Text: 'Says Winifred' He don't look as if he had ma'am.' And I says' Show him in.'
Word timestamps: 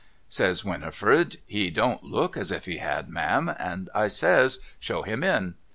'Says 0.39 0.65
Winifred' 0.65 1.35
He 1.57 1.69
don't 1.69 2.03
look 2.03 2.35
as 2.35 2.49
if 2.51 2.65
he 2.65 2.77
had 2.77 3.07
ma'am.' 3.07 3.53
And 3.59 3.87
I 3.93 4.07
says' 4.07 4.57
Show 4.79 5.03
him 5.03 5.23
in.' 5.23 5.53